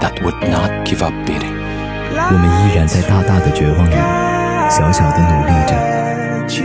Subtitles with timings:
[0.00, 1.54] that would not give up beating.
[2.16, 3.94] 我们依然在大大的绝望里，
[4.70, 5.74] 小小的努力着。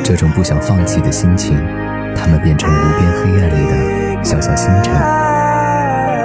[0.04, 1.58] 这种不想放弃的心情，
[2.16, 4.94] 它们变成无边黑暗里的小小星辰。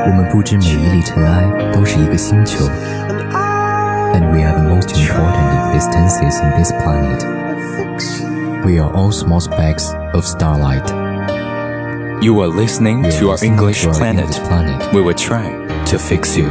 [0.07, 2.67] 我们不知每一粒尘埃都是一个星球，
[4.13, 7.25] and we are the most important existences in this planet.
[8.65, 10.85] We are all small specks of starlight.
[12.21, 14.25] You are listening You are to our listening English to our planet.
[14.25, 14.93] English planet.
[14.93, 15.51] We will try
[15.87, 16.51] to fix you.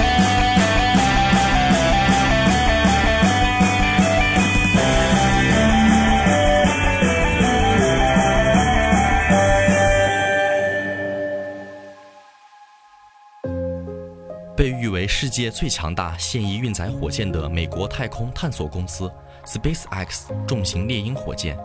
[15.21, 19.07] 世界最强大现役运载火箭的美国太空探索公司
[19.45, 21.55] SpaceX 重型猎鹰火箭，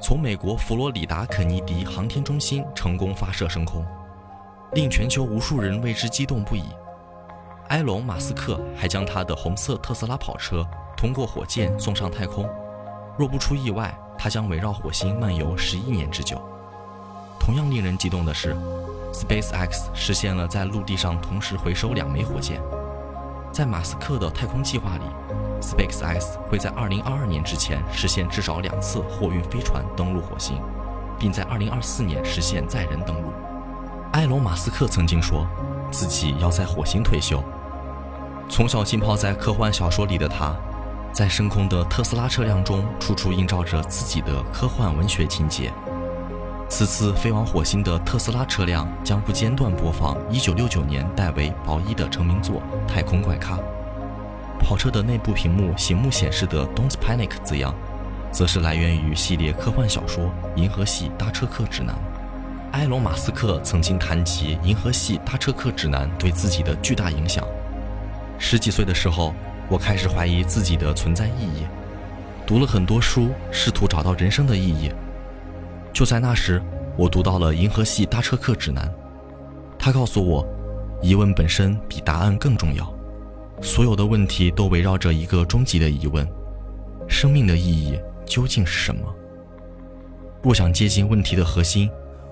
[0.00, 3.84] 从美国佛罗里达肯尼迪航天中心成功发射升空，
[4.74, 6.66] 令全球无数人为之激动不已。
[7.70, 10.64] 埃隆·马斯克还将他的红色特斯拉跑车
[10.96, 12.48] 通过火箭送上太空，
[13.18, 16.40] 若不出意外，它将围绕火星漫游十一年之久。
[17.38, 18.56] 同样令人激动的是
[19.12, 22.60] ，SpaceX 实现了在陆地上同时回收两枚火箭。
[23.50, 25.04] 在马斯克的太空计划里
[25.60, 30.60] ，SpaceX 会在2022年之前实现至少两次货运飞船登陆火星，
[31.18, 33.32] 并在2024年实现载人登陆。
[34.12, 35.46] 埃隆·马斯克曾经说，
[35.90, 37.42] 自己要在火星退休。
[38.48, 40.54] 从小浸泡在科幻小说里的他，
[41.12, 45.72] 在升空的特斯拉车辆中处处映照着自己的科幻文学情节。
[46.68, 53.56] 此次飞往火星的特斯拉车辆将不间断播放1969年戴维·鲍伊的成名作《太空怪咖》。
[54.60, 57.74] 跑车的内部屏幕醒目显示的 “Don't Panic” 字样，
[58.30, 60.24] 则是来源于系列科幻小说
[60.56, 61.94] 《银河系搭车客指南》。
[62.72, 67.42] 埃隆·马斯克曾经谈及《银河系搭车客指南》对自己的巨大影响。
[68.38, 69.34] 十几岁的时候，
[69.70, 71.66] 我开始怀疑自己的存在意义，
[72.46, 74.92] 读了很多书，试图找到人生的意义。
[75.98, 76.62] 就在那时，
[76.96, 78.86] 我读到了《银河系搭车客指南》，
[79.76, 80.46] 它告诉我，
[81.02, 82.88] 疑问本身比答案更重要。
[83.60, 86.24] 所有的问题都围绕着一个终极的疑问：
[87.08, 89.12] 生命的意义究竟是什么？
[90.40, 91.90] 若想接近问题的核心，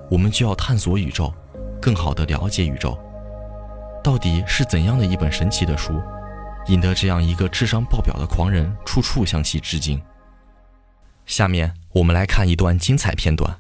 [0.09, 1.35] 我们就要探索宇宙，
[1.83, 2.97] 更好地了解宇宙。
[4.01, 6.01] 到底是怎样的一本神奇的书，
[6.69, 10.01] 引得这样一个智商爆表的狂人处处向其致敬？
[11.26, 13.58] 下面我们来看一段精彩片段。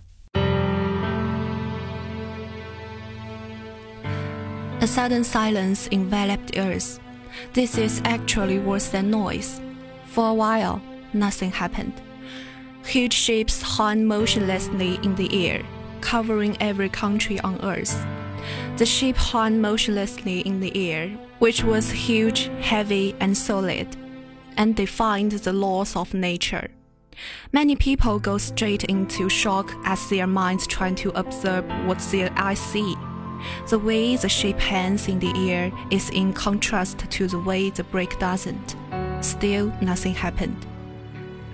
[4.82, 6.98] A sudden silence enveloped Earth.
[7.54, 9.62] This is actually worse than noise.
[10.08, 10.82] For a while,
[11.14, 11.94] nothing happened.
[12.84, 15.62] Huge ships hung motionlessly in the air,
[16.02, 17.96] covering every country on Earth.
[18.78, 21.10] The ship hung motionlessly in the air,
[21.40, 23.88] which was huge, heavy, and solid,
[24.58, 26.70] and defied the laws of nature.
[27.53, 32.59] Many people go straight into shock as their minds try to observe what their eyes
[32.59, 32.95] see.
[33.69, 37.85] The way the ship hangs in the air is in contrast to the way the
[37.85, 38.77] brake doesn't.
[39.21, 40.67] Still, nothing happened.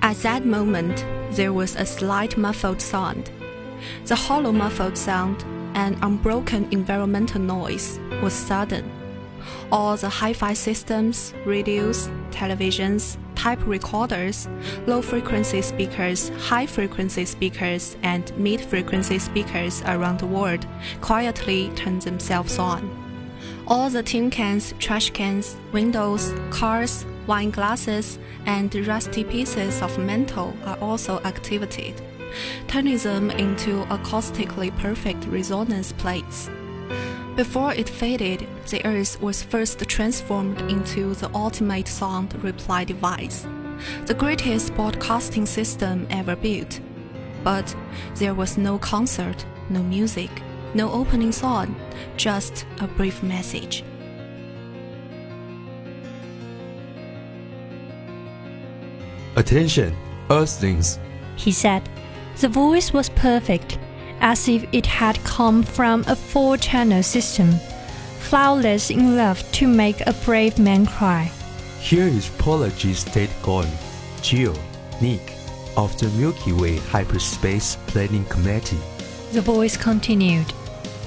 [0.03, 3.31] At that moment, there was a slight muffled sound.
[4.07, 5.45] The hollow muffled sound,
[5.75, 8.91] an unbroken environmental noise, was sudden,
[9.71, 14.49] all the hi-fi systems, radios, televisions, type recorders,
[14.87, 20.67] low-frequency speakers, high-frequency speakers, and mid-frequency speakers around the world
[21.01, 22.91] quietly turn themselves on.
[23.67, 30.55] All the tin cans, trash cans, windows, cars, wine glasses, and rusty pieces of metal
[30.65, 32.01] are also activated,
[32.67, 36.51] turning them into acoustically perfect resonance plates.
[37.37, 43.47] Before it faded, the Earth was first transformed into the ultimate sound reply device,
[44.05, 46.81] the greatest broadcasting system ever built.
[47.43, 47.75] But
[48.17, 50.31] there was no concert, no music,
[50.75, 51.75] no opening song,
[52.19, 53.83] just a brief message.
[59.37, 59.97] Attention,
[60.29, 60.99] Earthlings,
[61.37, 61.89] he said.
[62.37, 63.79] The voice was perfect,
[64.23, 67.53] as if it had come from a four channel system,
[68.21, 71.31] flawless in love to make a brave man cry.
[71.81, 72.95] Here is Paula G.
[72.95, 73.69] State Gorn,
[74.23, 74.57] Jill,
[75.01, 75.35] Nick,
[75.77, 78.79] of the Milky Way Hyperspace Planning Committee.
[79.33, 80.47] The voice continued.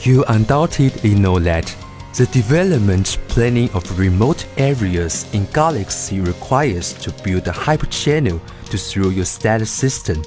[0.02, 1.74] You undoubtedly know that
[2.16, 9.12] the development planning of remote areas in galaxy requires to build a hyperchannel to through
[9.12, 10.24] your status system.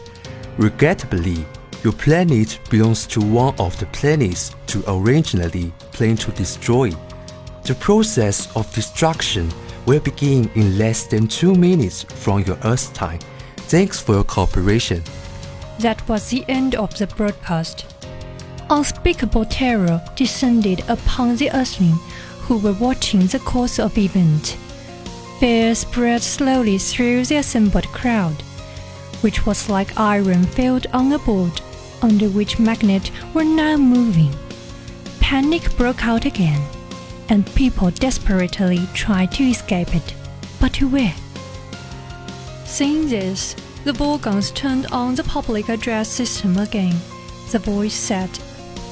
[0.57, 1.45] Regrettably,
[1.85, 6.91] your planet belongs to one of the planets to originally plan to destroy.
[7.63, 9.53] The process of destruction
[9.87, 13.21] will begin in less than two minutes from your Earth time.
[13.69, 15.03] Thanks for your cooperation.
[15.79, 17.87] That was the end of the broadcast.
[18.71, 22.01] Unspeakable terror descended upon the Earthlings
[22.41, 24.57] who were watching the course of events.
[25.39, 28.43] Fear spread slowly through the assembled crowd,
[29.21, 31.61] which was like iron filled on a board
[32.03, 34.33] under which Magnet were now moving.
[35.21, 36.63] Panic broke out again,
[37.29, 40.15] and people desperately tried to escape it.
[40.61, 41.15] But to where?
[42.65, 43.55] Seeing this,
[43.85, 46.95] the Vogons turned on the public address system again.
[47.51, 48.31] The voice said,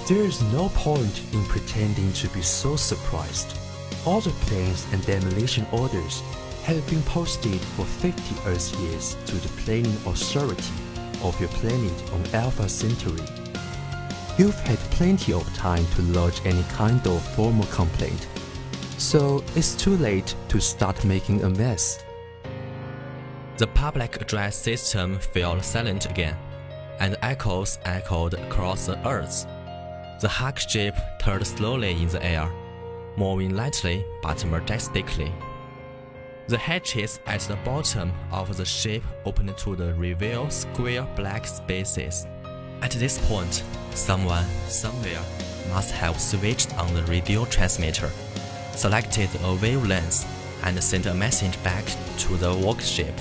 [0.08, 3.56] There is no point in pretending to be so surprised.
[4.04, 6.22] All the planes and demolition orders
[6.64, 10.64] have been posted for 50 Earth years to the planning authority
[11.22, 13.22] of your planet on Alpha Centauri.
[14.38, 18.26] You've had plenty of time to lodge any kind of formal complaint,
[18.98, 22.04] so it's too late to start making a mess.
[23.56, 26.36] The public address system fell silent again,
[27.00, 29.46] and echoes echoed across the earth.
[30.20, 32.50] The Hawk ship turned slowly in the air,
[33.16, 35.32] moving lightly but majestically.
[36.48, 42.24] The hatches at the bottom of the ship opened to the reveal square black spaces.
[42.82, 45.20] At this point, someone, somewhere,
[45.70, 48.08] must have switched on the radio transmitter,
[48.76, 50.24] selected a wavelength,
[50.62, 51.84] and sent a message back
[52.18, 53.16] to the workship,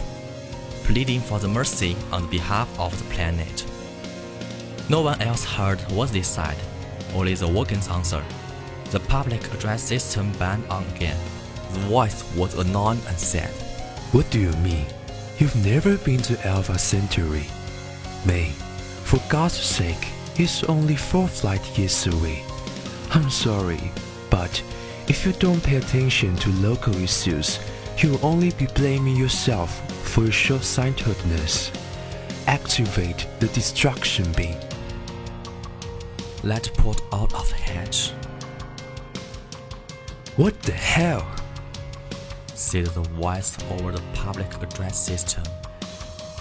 [0.84, 3.66] pleading for the mercy on behalf of the planet.
[4.88, 6.58] No one else heard what they said,
[7.16, 8.24] only the Workings answer.
[8.92, 11.18] The public address system banged on again.
[11.76, 13.50] The voice was annoyed and said,
[14.14, 14.86] What do you mean?
[15.40, 17.48] You've never been to Alpha Centauri.
[18.26, 18.46] May,
[19.04, 20.08] for God's sake,
[20.38, 22.44] it's only four flight years away.
[23.12, 23.92] I'm sorry,
[24.30, 24.64] but
[25.10, 27.60] if you don't pay attention to local issues,
[27.98, 29.70] you'll only be blaming yourself
[30.08, 31.74] for your short-sightedness.
[32.48, 34.56] Activate the destruction beam.
[36.42, 38.12] Let port out of hatch.
[40.38, 41.35] What the hell?
[42.56, 45.44] Said the voice over the public address system.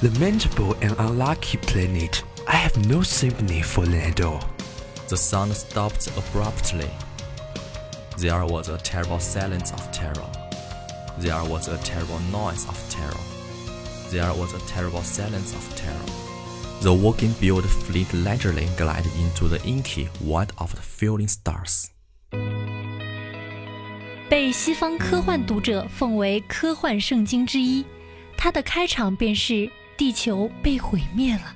[0.02, 2.22] Lamentable and unlucky planet.
[2.48, 3.84] I have no sympathy for
[4.24, 4.44] all.
[5.08, 6.90] The sound stopped abruptly.
[8.18, 10.30] There was a terrible silence of terror.
[11.18, 13.24] There was a terrible noise of terror.
[14.10, 16.24] There was a terrible silence of terror.
[16.82, 21.93] The walking build fleet leisurely glided into the inky white of the falling stars.
[24.28, 27.84] 被西方科幻读者奉为科幻圣经之一，
[28.36, 31.54] 它的开场便是地球被毁灭了。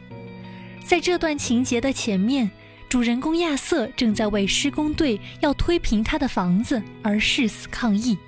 [0.84, 2.50] 在这段情节的前面，
[2.87, 8.18] 主人公亚瑟正在为施工队要推平他的房子而誓死抗议，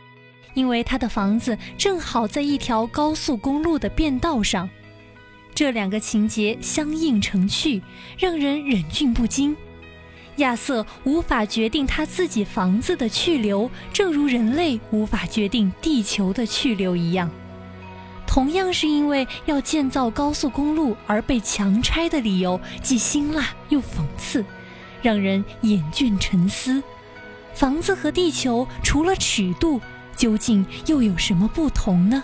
[0.55, 4.69] 因为他的房子正好在一条高速公路的便道上。
[5.55, 7.83] 这两个情节相映成趣，
[8.19, 9.55] 让人忍俊不禁。
[10.41, 17.31] 亚瑟无法决定他自己房子的去留，正如人类无法决定地球的去留一样。
[18.27, 24.45] 同样是因为要建造高速公路而被强拆的理由，既辛辣又讽刺，
[25.03, 26.83] 让人眼倦沉思。
[27.55, 29.81] 房子和地球除了尺度，
[30.17, 32.23] 究竟又有什么不同呢？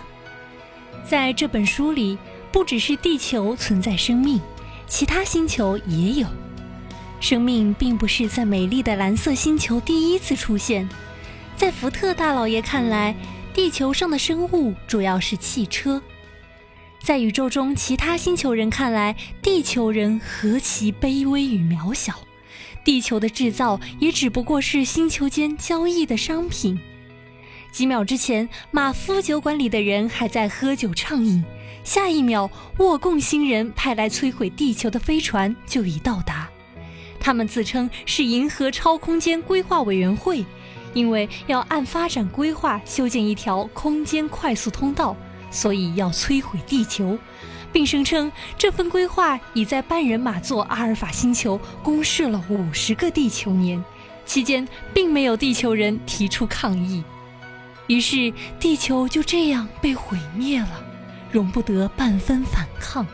[1.05, 2.17] 在这本书里，
[2.51, 4.39] 不只是地球存在生命，
[4.87, 6.27] 其他星球也有。
[7.19, 10.87] 生命并不是在美丽的蓝色星球第一次出现，
[11.55, 13.15] 在福特大老爷看来，
[13.53, 16.01] 地球上的生物主要是汽车。
[17.01, 22.13] 在宇宙中其他星球人看来，地球人何其卑微与渺小，
[22.83, 26.79] 地球的制造也只不过是星球间交易的商品。
[27.71, 31.43] 几秒之前，马夫酒馆里的人还在喝酒畅饮，
[31.83, 36.49] 下一秒，沃贡星人派来摧毁地球的飞船就已到达。
[37.27, 40.45] 他们自称是银河超空间规划委员会，
[40.93, 45.13] 因为要按发展规划修建一条空间快速通道。
[45.51, 47.19] 所以要摧毁地球，
[47.73, 53.83] 并声称这份规划已在半人马座阿尔法星球公示了五十个地球年，
[54.25, 57.03] 期间并没有地球人提出抗议。
[57.87, 60.81] 于是地球就这样被毁灭了，
[61.29, 63.05] 容不得半分反抗。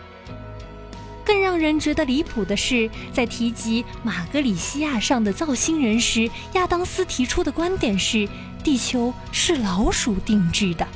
[1.24, 8.28] 更让人觉得离谱的是，在提及马格里西亚上的造星人时，亚当斯提出的观点是：
[8.64, 10.86] 地球是老鼠定制的。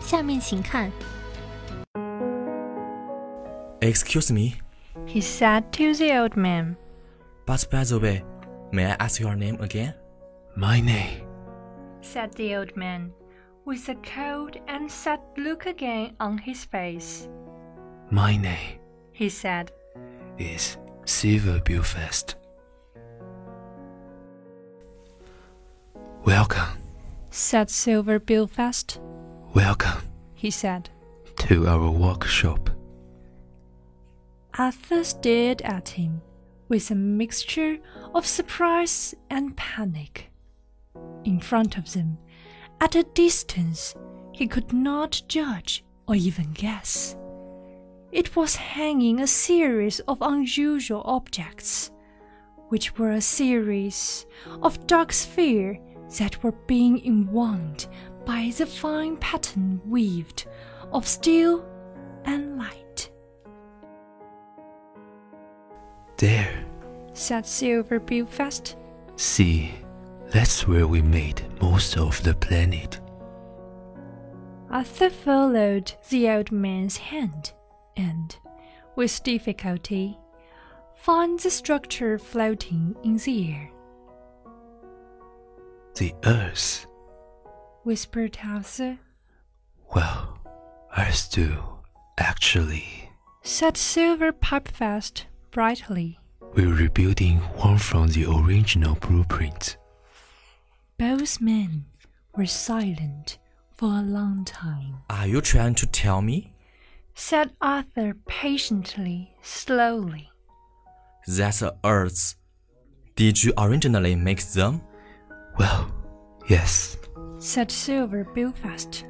[0.00, 0.90] 下面请看。
[3.80, 4.54] Excuse me,
[5.06, 6.76] he said to the old man.
[7.46, 8.22] But by the way,
[8.72, 9.92] may I ask your name again?
[10.56, 11.22] My name,
[12.00, 13.10] said the old man,
[13.64, 17.28] with a cold and sad look again on his face.
[18.10, 18.79] My name,
[19.21, 19.71] he said,
[20.39, 22.33] is Slartibartfast.
[26.25, 26.79] Welcome,
[27.29, 28.99] said Slartibartfast.
[29.53, 30.01] Welcome,
[30.33, 30.89] he said,
[31.37, 32.71] to our workshop.
[34.57, 36.23] Arthur stared at him
[36.67, 37.77] with a mixture
[38.15, 40.31] of surprise and panic.
[41.25, 42.17] In front of them,
[42.79, 43.93] at a distance,
[44.31, 47.15] he could not judge or even guess.
[48.11, 51.91] It was hanging a series of unusual objects,
[52.67, 54.25] which were a series
[54.61, 55.77] of dark spheres
[56.17, 57.87] that were being enwound
[58.25, 60.45] by the fine pattern weaved
[60.91, 61.65] of steel
[62.25, 63.09] and light.
[66.17, 66.65] There,
[67.13, 68.75] said Slartibartfast.
[69.15, 69.71] See,
[70.27, 72.99] that's where we made most of the planet.
[74.69, 77.53] Arthur followed the old man's hand
[77.97, 78.35] and,
[78.95, 80.17] with difficulty,
[80.95, 83.71] found the structure floating in the air.
[85.95, 86.85] The Earth
[87.83, 88.99] whispered Arthur.
[89.93, 90.39] Well,
[90.95, 91.57] ours do,
[92.17, 93.09] actually,
[93.41, 96.19] said Slartibartfast brightly.
[96.53, 99.77] We're rebuilding one from the original blueprint.
[100.97, 101.85] Both men
[102.35, 103.37] were silent
[103.73, 104.97] for a long time.
[105.09, 106.53] Are you trying to tell me?
[107.13, 110.29] Said Arthur patiently, slowly.
[111.27, 112.35] That's the Earths.
[113.15, 114.81] Did you originally make them?
[115.57, 115.91] Well,
[116.47, 116.97] yes
[117.41, 119.03] said Slartibartfast.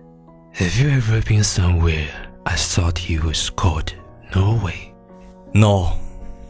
[0.54, 2.10] Have you ever been somewhere
[2.46, 3.94] I thought it was called
[4.34, 4.94] Norway?
[5.54, 6.00] No,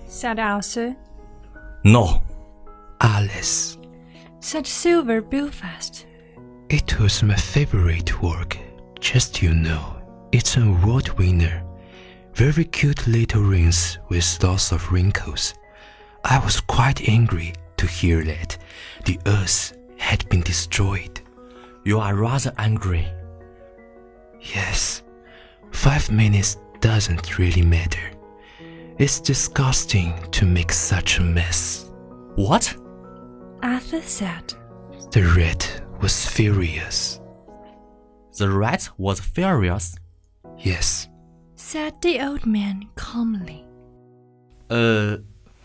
[0.08, 0.96] said Arthur.
[1.84, 2.22] No,
[3.02, 3.80] Alice,
[4.40, 6.06] said Slartibartfast.
[6.70, 8.58] It was my favorite work,
[9.00, 10.01] just you know.
[10.32, 11.62] It's an award winner.
[12.36, 15.54] Very cute little rings with lots of wrinkles.
[16.24, 18.58] I was quite angry to hear that
[19.04, 21.20] the earth had been destroyed.
[21.84, 23.06] You are rather angry.
[24.40, 25.04] Yes,
[25.72, 28.12] five minutes doesn't really matter.
[29.00, 31.92] It's disgusting to make such a mess.
[32.36, 32.74] What?
[33.62, 34.54] Arthur said.
[35.12, 37.20] The rat was furious.
[38.38, 39.96] The rat was furious?
[40.64, 41.08] Yes,
[41.56, 43.66] said the old man calmly.
[44.70, 45.18] Uh,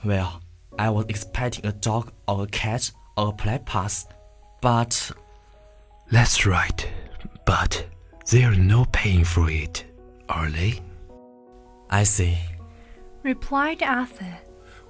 [0.05, 0.41] well,
[0.79, 4.07] I was expecting a dog or a cat or a platypus,
[4.63, 5.11] but
[6.11, 6.89] that's right,
[7.45, 7.87] but
[8.31, 9.85] they're no paying for it,
[10.29, 10.81] are they?
[11.91, 12.39] I see,
[13.23, 14.39] replied Arthur.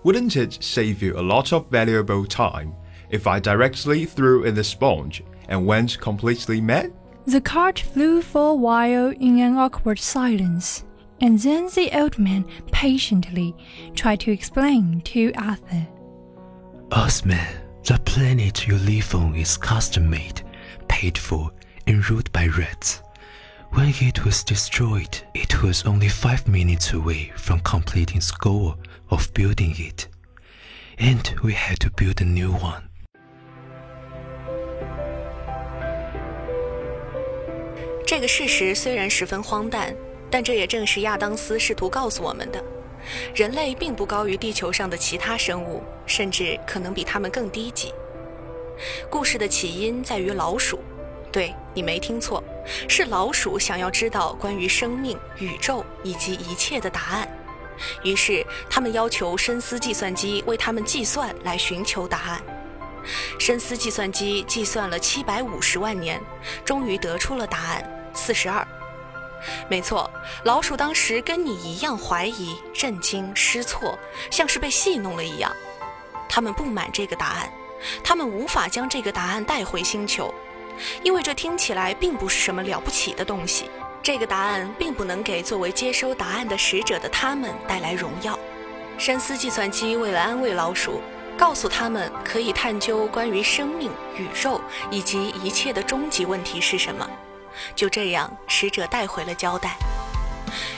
[0.04, 2.75] Wouldn't it save you a lot of valuable time
[3.10, 6.92] if I directly threw in the sponge and went completely mad?
[7.26, 10.85] The cart flew for a while in an awkward silence,
[11.21, 13.54] and then the old man patiently
[13.95, 15.88] tried to explain to Arthur.
[16.92, 17.47] Osman,
[17.83, 20.42] the planet you live on is custom made
[20.88, 21.50] paid for
[21.87, 23.02] and ruled by rats.
[23.71, 28.76] When it was destroyed, it was only five minutes away from completing its goal
[29.11, 30.09] of building it.
[30.99, 32.88] And we had to build a new one.
[38.06, 39.92] 这个事实虽然十分荒诞，
[40.30, 42.64] 但这也正是亚当斯试图告诉我们的：
[43.34, 47.92] 人类并不高于地球上的其他生物，甚至可能比他们更低级。
[49.10, 50.78] 故事的起因在于老鼠，
[51.32, 52.40] 对你没听错，
[52.88, 57.28] 是老鼠想要知道关于生命、宇宙以及一切的答案。
[58.04, 62.40] 于是，他们要求深思计算机为他们计算，来寻求答案。
[63.38, 66.20] 深思计算机计算了七百五十万年，
[66.64, 68.66] 终于得出了答案：四十二。
[69.68, 70.11] 没错，
[70.44, 73.96] 老鼠当时跟你一样怀疑、震惊、失措，
[74.30, 75.52] 像是被戏弄了一样。
[76.28, 77.52] 他们不满这个答案，
[78.02, 80.35] 他们无法将这个答案带回星球，
[81.02, 83.70] 因为这听起来并不是什么了不起的东西。
[84.02, 88.38] 这个答案并不能给作为接收答案的使者的他们带来荣耀。
[88.99, 91.02] 深思计算机为了安慰老鼠，
[91.37, 97.08] 告诉他们可以探究关于生命、宇宙以及一切的终极问题是什么。
[97.75, 99.76] 就这样，使者带回了交代。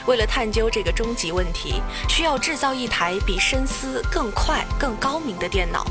[0.05, 5.85] 为了探究这个终极问题，需要制造一台比深思更快、更高明的电脑。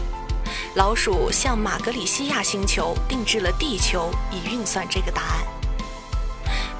[0.74, 5.46] 老鼠向马格里西亚星球定制了地球，以运算这个答案。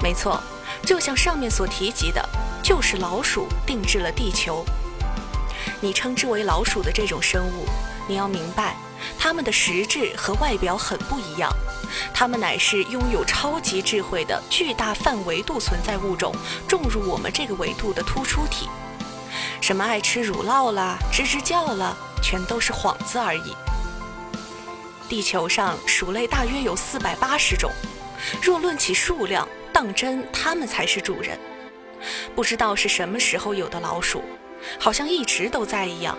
[0.01, 0.41] 没错，
[0.83, 2.27] 就像上面所提及的，
[2.63, 4.65] 就是老鼠定制了地球。
[5.81, 7.65] 你称之为老鼠的这种生物，
[8.07, 8.75] 你要明白，
[9.17, 11.51] 它们的实质和外表很不一样。
[12.13, 16.33] 它们乃是拥有超级智慧的巨大范维度存在物种，
[16.67, 18.67] 种入我们这个维度的突出体。
[19.61, 23.55] 什么爱吃乳酪啦、吱吱叫了，全都是幌子而已。
[25.07, 27.71] 地球上鼠类大约有四百八十种，
[28.41, 31.39] 若论起数量，当真，它们才是主人。
[32.35, 34.23] 不知道是什么时候有的老鼠，
[34.79, 36.17] 好像一直都在一样。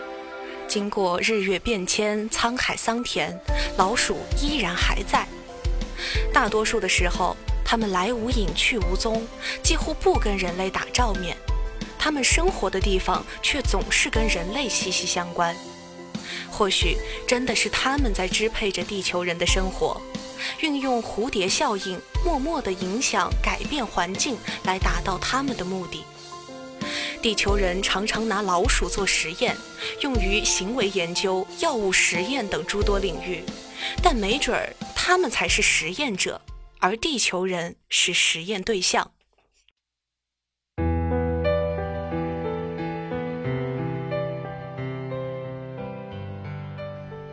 [0.71, 3.37] 经过日月变迁、沧海桑田，
[3.77, 5.27] 老鼠依然还在。
[6.33, 9.27] 大多数的时候，它们来无影去无踪，
[9.65, 11.37] 几乎不跟人类打照面。
[11.99, 15.57] 它们生活的地方却总是跟人类息息相关。
[16.49, 20.01] 或许真的是他们在支配着地球人的生活。
[20.61, 26.05] 运用蝴蝶效应，默默地影响、改变环境，来达到他们的目的。
[27.23, 29.55] 地球人常常拿老鼠做实验，
[30.01, 33.43] 用于行为研究、药物实验等诸多领域。
[34.03, 36.41] 但没准儿，他们才是实验者，
[36.79, 39.11] 而地球人是实验对象。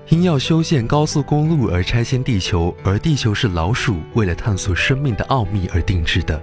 [0.09, 6.41] 因要修建高速公路而拆迁地球，而地球是老鼠为了探索生命的奥秘而定制的，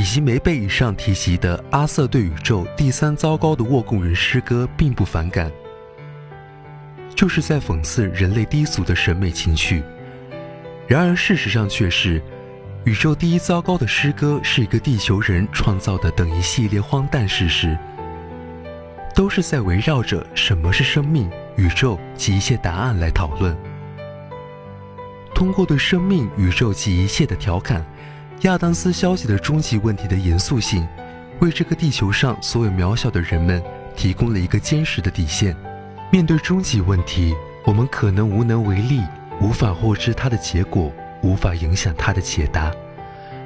[0.00, 5.52] 以及没被以上提及的阿瑟对宇宙第三糟糕的沃贡人诗歌并不反感，
[7.14, 9.82] 就是在讽刺人类低俗的审美情趣。
[10.88, 12.22] 然而事实上却是，
[12.84, 17.76] 宇宙第一糟糕的诗歌是一个地球人创造的等一系列荒诞事实，
[19.14, 21.30] 都是在围绕着什么是生命。
[21.56, 23.54] 宇宙及一切答案来讨论。
[25.34, 27.84] 通过对生命、宇宙及一切的调侃，
[28.42, 30.88] 亚当斯消极的终极问题的严肃性，
[31.40, 33.62] 为这个地球上所有渺小的人们
[33.94, 35.54] 提供了一个坚实的底线。
[36.10, 37.34] 面对终极问题，
[37.66, 39.02] 我们可能无能为力，
[39.42, 40.90] 无法获知它的结果，
[41.22, 42.72] 无法影响它的解答。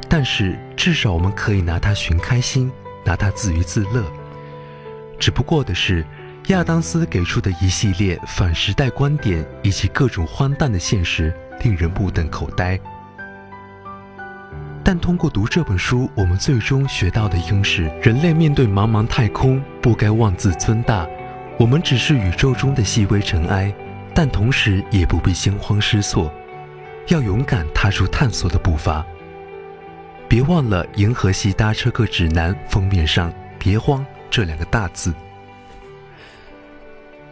[0.09, 2.70] 但是至少我们可以拿它寻开心，
[3.04, 4.04] 拿它自娱自乐。
[5.18, 6.04] 只不过的是。
[6.48, 12.78] 亚当斯给出的一系列反时代观点以及各种荒诞的现实，令人目瞪口呆。
[14.87, 21.09] 但通过读这本书，我们最终学到的应是：人类面对茫茫太空，不该妄自尊大。
[21.59, 23.75] 我们只是宇宙中的细微尘埃，
[24.14, 26.31] 但同时也不必惊慌失措，
[27.09, 29.03] 要勇敢踏出探索的步伐。
[30.29, 35.14] 别忘了《银河系搭车客指南》封面上“别慌”这两个大字。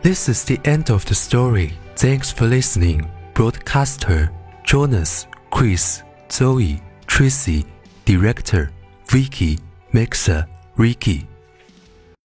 [0.03, 1.73] This is the end of the story.
[1.97, 3.05] Thanks for listening.
[3.35, 4.31] Broadcaster
[4.65, 6.79] Jonas, Chris, Zoe,
[7.13, 7.67] Tracy,
[8.07, 8.71] Director
[9.11, 9.59] Vicky,
[9.93, 10.47] Mixer
[10.79, 11.29] Ricky.